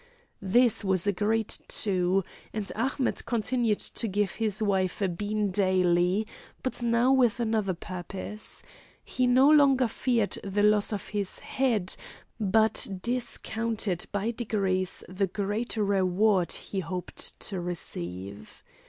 This 0.41 0.83
was 0.83 1.05
agreed 1.05 1.49
to, 1.67 2.23
and 2.53 2.71
Ahmet 2.75 3.23
continued 3.27 3.77
to 3.81 4.07
give 4.07 4.31
his 4.31 4.59
wife 4.59 4.99
a 4.99 5.07
bean 5.07 5.51
daily 5.51 6.25
but 6.63 6.81
now 6.81 7.13
with 7.13 7.39
another 7.39 7.75
purpose; 7.75 8.63
he 9.05 9.27
no 9.27 9.47
longer 9.47 9.87
feared 9.87 10.39
the 10.43 10.63
loss 10.63 10.91
of 10.91 11.09
his 11.09 11.37
head, 11.37 11.95
but 12.39 12.87
discounted 13.03 14.07
by 14.11 14.31
degrees 14.31 15.03
the 15.07 15.27
great 15.27 15.77
reward 15.77 16.51
he 16.51 16.79
hoped 16.79 17.39
to 17.41 17.59
receive. 17.61 18.63